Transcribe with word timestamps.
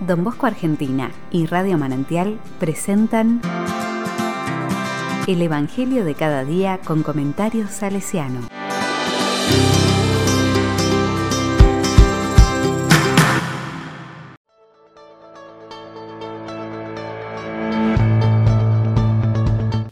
Don 0.00 0.22
Bosco 0.22 0.46
Argentina 0.46 1.10
y 1.32 1.46
Radio 1.46 1.76
Manantial 1.76 2.38
presentan 2.60 3.40
El 5.26 5.42
Evangelio 5.42 6.04
de 6.04 6.14
cada 6.14 6.44
día 6.44 6.78
con 6.84 7.02
comentarios 7.02 7.70
salesiano. 7.70 8.48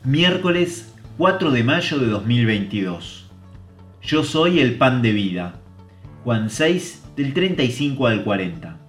Miércoles 0.05 0.95
4 1.19 1.51
de 1.51 1.65
mayo 1.65 1.99
de 1.99 2.07
2022. 2.07 3.29
Yo 4.03 4.23
soy 4.23 4.61
el 4.61 4.79
pan 4.79 5.03
de 5.03 5.13
vida. 5.13 5.61
Juan 6.23 6.49
6 6.49 7.03
del 7.17 7.35
35 7.35 8.07
al 8.07 8.23
40. 8.23 8.86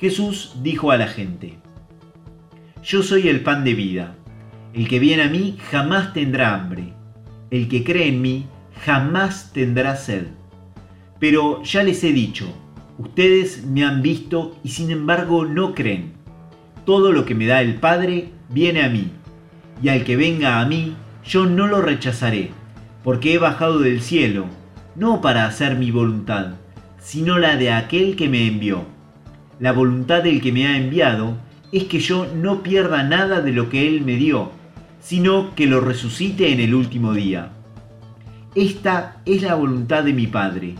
Jesús 0.00 0.54
dijo 0.62 0.92
a 0.92 0.96
la 0.96 1.08
gente, 1.08 1.58
Yo 2.84 3.02
soy 3.02 3.28
el 3.28 3.40
pan 3.40 3.64
de 3.64 3.74
vida. 3.74 4.14
El 4.72 4.86
que 4.86 5.00
viene 5.00 5.24
a 5.24 5.28
mí 5.28 5.56
jamás 5.70 6.12
tendrá 6.12 6.54
hambre. 6.54 6.92
El 7.50 7.68
que 7.68 7.82
cree 7.82 8.08
en 8.08 8.22
mí 8.22 8.46
jamás 8.84 9.52
tendrá 9.52 9.96
sed. 9.96 10.28
Pero 11.18 11.62
ya 11.64 11.82
les 11.82 12.04
he 12.04 12.12
dicho, 12.12 12.46
ustedes 12.98 13.64
me 13.64 13.84
han 13.84 14.02
visto 14.02 14.56
y 14.62 14.68
sin 14.68 14.92
embargo 14.92 15.44
no 15.44 15.74
creen. 15.74 16.12
Todo 16.84 17.10
lo 17.10 17.24
que 17.24 17.34
me 17.34 17.46
da 17.46 17.60
el 17.60 17.74
Padre 17.74 18.28
viene 18.50 18.84
a 18.84 18.88
mí. 18.88 19.10
Y 19.82 19.88
al 19.88 20.04
que 20.04 20.16
venga 20.16 20.60
a 20.60 20.66
mí, 20.66 20.94
yo 21.24 21.46
no 21.46 21.66
lo 21.66 21.82
rechazaré, 21.82 22.50
porque 23.02 23.34
he 23.34 23.38
bajado 23.38 23.80
del 23.80 24.00
cielo, 24.00 24.46
no 24.94 25.20
para 25.20 25.46
hacer 25.46 25.76
mi 25.76 25.90
voluntad, 25.90 26.54
sino 27.00 27.38
la 27.38 27.56
de 27.56 27.72
aquel 27.72 28.14
que 28.14 28.28
me 28.28 28.46
envió. 28.46 28.97
La 29.60 29.72
voluntad 29.72 30.22
del 30.22 30.40
que 30.40 30.52
me 30.52 30.66
ha 30.66 30.76
enviado 30.76 31.36
es 31.72 31.84
que 31.84 31.98
yo 31.98 32.26
no 32.32 32.62
pierda 32.62 33.02
nada 33.02 33.40
de 33.40 33.52
lo 33.52 33.68
que 33.68 33.88
Él 33.88 34.02
me 34.02 34.16
dio, 34.16 34.52
sino 35.00 35.54
que 35.54 35.66
lo 35.66 35.80
resucite 35.80 36.52
en 36.52 36.60
el 36.60 36.74
último 36.74 37.12
día. 37.12 37.50
Esta 38.54 39.20
es 39.26 39.42
la 39.42 39.56
voluntad 39.56 40.04
de 40.04 40.12
mi 40.12 40.26
Padre, 40.28 40.74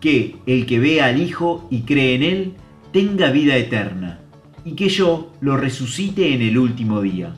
que 0.00 0.36
el 0.46 0.66
que 0.66 0.78
vea 0.78 1.06
al 1.06 1.20
Hijo 1.20 1.66
y 1.70 1.82
cree 1.82 2.14
en 2.14 2.22
Él 2.22 2.52
tenga 2.92 3.30
vida 3.30 3.56
eterna, 3.56 4.20
y 4.64 4.72
que 4.72 4.88
yo 4.88 5.32
lo 5.40 5.56
resucite 5.56 6.32
en 6.32 6.42
el 6.42 6.58
último 6.58 7.00
día. 7.00 7.34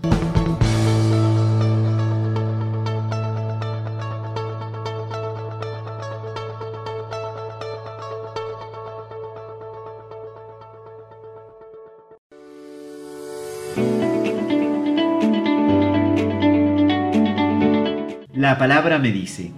La 18.34 18.59
palabra 18.59 18.98
me 18.98 19.12
dice, 19.12 19.53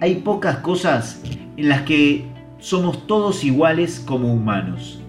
hay 0.00 0.16
pocas 0.16 0.58
cosas 0.58 1.22
en 1.56 1.68
las 1.68 1.82
que 1.82 2.26
somos 2.58 3.06
todos 3.06 3.42
iguales 3.42 4.02
como 4.04 4.32
humanos. 4.32 5.00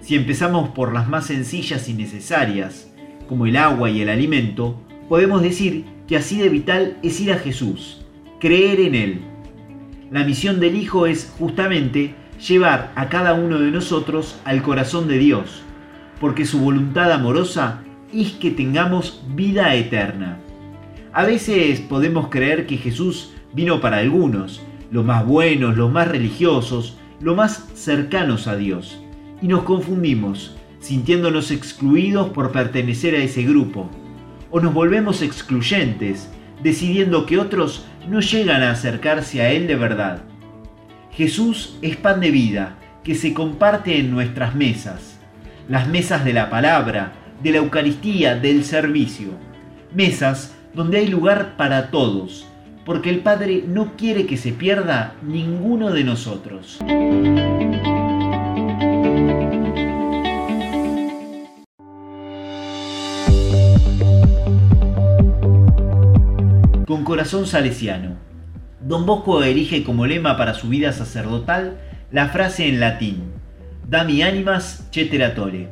Si 0.00 0.16
empezamos 0.16 0.70
por 0.70 0.92
las 0.92 1.08
más 1.08 1.26
sencillas 1.26 1.88
y 1.88 1.94
necesarias, 1.94 2.90
como 3.28 3.46
el 3.46 3.56
agua 3.56 3.88
y 3.88 4.00
el 4.00 4.08
alimento, 4.08 4.74
podemos 5.08 5.42
decir 5.42 5.84
que 6.08 6.16
así 6.16 6.38
de 6.38 6.48
vital 6.48 6.96
es 7.02 7.20
ir 7.20 7.32
a 7.32 7.38
Jesús, 7.38 8.04
creer 8.40 8.80
en 8.80 8.94
Él. 8.96 9.20
La 10.10 10.24
misión 10.24 10.58
del 10.58 10.74
Hijo 10.74 11.06
es 11.06 11.32
justamente 11.38 12.14
llevar 12.48 12.92
a 12.96 13.08
cada 13.08 13.34
uno 13.34 13.60
de 13.60 13.70
nosotros 13.70 14.40
al 14.44 14.62
corazón 14.62 15.06
de 15.06 15.18
Dios, 15.18 15.62
porque 16.20 16.44
su 16.44 16.60
voluntad 16.60 17.10
amorosa 17.10 17.82
es 18.12 18.32
que 18.32 18.50
tengamos 18.50 19.22
vida 19.34 19.74
eterna. 19.74 20.38
A 21.12 21.24
veces 21.24 21.80
podemos 21.80 22.28
creer 22.28 22.66
que 22.66 22.76
Jesús 22.76 23.32
vino 23.52 23.80
para 23.80 23.96
algunos, 23.96 24.62
los 24.92 25.04
más 25.04 25.26
buenos, 25.26 25.76
los 25.76 25.90
más 25.90 26.06
religiosos, 26.06 26.98
los 27.20 27.36
más 27.36 27.68
cercanos 27.74 28.46
a 28.46 28.56
Dios, 28.56 29.02
y 29.42 29.48
nos 29.48 29.62
confundimos, 29.62 30.56
sintiéndonos 30.78 31.50
excluidos 31.50 32.28
por 32.30 32.52
pertenecer 32.52 33.14
a 33.14 33.18
ese 33.18 33.42
grupo, 33.42 33.90
o 34.50 34.60
nos 34.60 34.74
volvemos 34.74 35.22
excluyentes, 35.22 36.30
decidiendo 36.62 37.26
que 37.26 37.38
otros 37.38 37.86
no 38.08 38.20
llegan 38.20 38.62
a 38.62 38.72
acercarse 38.72 39.40
a 39.40 39.50
Él 39.50 39.66
de 39.66 39.76
verdad. 39.76 40.22
Jesús 41.12 41.78
es 41.82 41.96
pan 41.96 42.20
de 42.20 42.30
vida 42.30 42.76
que 43.02 43.14
se 43.14 43.34
comparte 43.34 43.98
en 43.98 44.10
nuestras 44.10 44.54
mesas, 44.54 45.09
las 45.70 45.86
mesas 45.86 46.24
de 46.24 46.32
la 46.32 46.50
palabra, 46.50 47.12
de 47.44 47.52
la 47.52 47.58
Eucaristía, 47.58 48.34
del 48.34 48.64
servicio, 48.64 49.28
mesas 49.94 50.52
donde 50.74 50.98
hay 50.98 51.06
lugar 51.06 51.56
para 51.56 51.92
todos, 51.92 52.44
porque 52.84 53.08
el 53.08 53.20
Padre 53.20 53.62
no 53.68 53.96
quiere 53.96 54.26
que 54.26 54.36
se 54.36 54.50
pierda 54.52 55.14
ninguno 55.22 55.92
de 55.92 56.02
nosotros. 56.02 56.80
Con 66.84 67.04
corazón 67.04 67.46
salesiano, 67.46 68.16
Don 68.80 69.06
Bosco 69.06 69.44
erige 69.44 69.84
como 69.84 70.04
lema 70.04 70.36
para 70.36 70.54
su 70.54 70.68
vida 70.68 70.90
sacerdotal 70.90 71.78
la 72.10 72.28
frase 72.30 72.68
en 72.68 72.80
latín, 72.80 73.39
Dami 73.90 74.22
animas 74.22 74.88
ceteratore, 74.92 75.68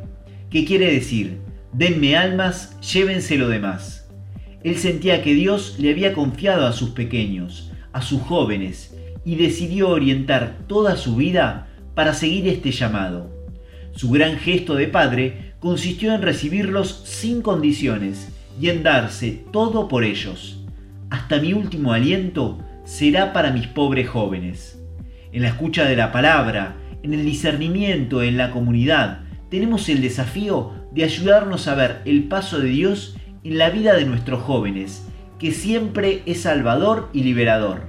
que 0.50 0.64
quiere 0.64 0.92
decir, 0.92 1.38
denme 1.72 2.16
almas, 2.16 2.76
llévense 2.80 3.38
lo 3.38 3.48
demás. 3.48 4.10
Él 4.64 4.76
sentía 4.76 5.22
que 5.22 5.34
Dios 5.34 5.76
le 5.78 5.92
había 5.92 6.14
confiado 6.14 6.66
a 6.66 6.72
sus 6.72 6.90
pequeños, 6.90 7.70
a 7.92 8.02
sus 8.02 8.20
jóvenes, 8.22 8.98
y 9.24 9.36
decidió 9.36 9.90
orientar 9.90 10.56
toda 10.66 10.96
su 10.96 11.14
vida 11.14 11.68
para 11.94 12.12
seguir 12.12 12.48
este 12.48 12.72
llamado. 12.72 13.30
Su 13.92 14.10
gran 14.10 14.36
gesto 14.38 14.74
de 14.74 14.88
padre 14.88 15.52
consistió 15.60 16.12
en 16.12 16.22
recibirlos 16.22 17.02
sin 17.04 17.40
condiciones 17.40 18.32
y 18.60 18.70
en 18.70 18.82
darse 18.82 19.44
todo 19.52 19.86
por 19.86 20.02
ellos. 20.02 20.58
Hasta 21.08 21.38
mi 21.38 21.52
último 21.52 21.92
aliento 21.92 22.58
será 22.84 23.32
para 23.32 23.52
mis 23.52 23.68
pobres 23.68 24.08
jóvenes. 24.08 24.82
En 25.30 25.42
la 25.42 25.50
escucha 25.50 25.84
de 25.84 25.94
la 25.94 26.10
palabra, 26.10 26.74
en 27.02 27.14
el 27.14 27.24
discernimiento, 27.24 28.22
en 28.22 28.36
la 28.36 28.50
comunidad, 28.50 29.20
tenemos 29.50 29.88
el 29.88 30.00
desafío 30.00 30.72
de 30.92 31.04
ayudarnos 31.04 31.68
a 31.68 31.74
ver 31.74 32.02
el 32.04 32.24
paso 32.24 32.58
de 32.58 32.68
Dios 32.68 33.16
en 33.44 33.58
la 33.58 33.70
vida 33.70 33.94
de 33.94 34.04
nuestros 34.04 34.42
jóvenes, 34.42 35.06
que 35.38 35.52
siempre 35.52 36.22
es 36.26 36.42
salvador 36.42 37.08
y 37.12 37.22
liberador. 37.22 37.82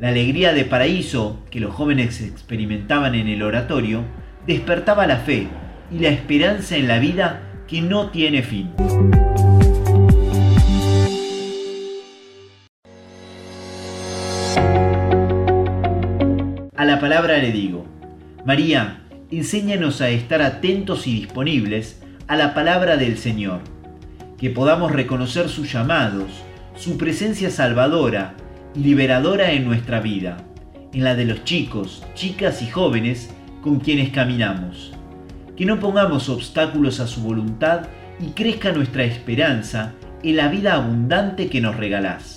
La 0.00 0.08
alegría 0.08 0.52
de 0.52 0.64
paraíso 0.64 1.38
que 1.50 1.60
los 1.60 1.74
jóvenes 1.74 2.22
experimentaban 2.22 3.14
en 3.14 3.28
el 3.28 3.42
oratorio 3.42 4.04
despertaba 4.46 5.06
la 5.06 5.18
fe 5.18 5.48
y 5.92 5.98
la 5.98 6.08
esperanza 6.08 6.76
en 6.76 6.88
la 6.88 6.98
vida 6.98 7.42
que 7.68 7.82
no 7.82 8.10
tiene 8.10 8.42
fin. 8.42 8.70
A 16.76 16.84
la 16.86 16.98
palabra 16.98 17.36
le 17.36 17.52
digo, 17.52 17.84
María, 18.44 19.02
enséñanos 19.30 20.00
a 20.00 20.08
estar 20.08 20.40
atentos 20.40 21.06
y 21.06 21.12
disponibles 21.12 22.02
a 22.26 22.36
la 22.36 22.54
palabra 22.54 22.96
del 22.96 23.18
Señor 23.18 23.60
que 24.38 24.48
podamos 24.48 24.92
reconocer 24.92 25.50
sus 25.50 25.70
llamados, 25.70 26.30
su 26.74 26.96
presencia 26.96 27.50
salvadora 27.50 28.34
y 28.74 28.80
liberadora 28.80 29.52
en 29.52 29.66
nuestra 29.66 30.00
vida, 30.00 30.38
en 30.94 31.04
la 31.04 31.14
de 31.14 31.26
los 31.26 31.44
chicos, 31.44 32.02
chicas 32.14 32.62
y 32.62 32.70
jóvenes 32.70 33.30
con 33.60 33.80
quienes 33.80 34.08
caminamos. 34.08 34.92
Que 35.54 35.66
no 35.66 35.78
pongamos 35.78 36.30
obstáculos 36.30 37.00
a 37.00 37.06
su 37.06 37.20
voluntad 37.20 37.82
y 38.18 38.30
crezca 38.30 38.72
nuestra 38.72 39.04
esperanza 39.04 39.92
en 40.22 40.36
la 40.36 40.48
vida 40.48 40.74
abundante 40.74 41.50
que 41.50 41.60
nos 41.60 41.76
regalás. 41.76 42.36